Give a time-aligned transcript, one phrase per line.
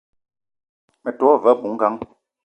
[1.03, 1.99] Me te wa ve abui-ngang